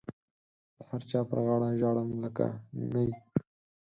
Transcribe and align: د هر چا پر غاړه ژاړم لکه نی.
د 0.75 0.77
هر 0.89 1.01
چا 1.09 1.19
پر 1.29 1.37
غاړه 1.45 1.69
ژاړم 1.79 2.09
لکه 2.23 2.45
نی. 2.93 3.09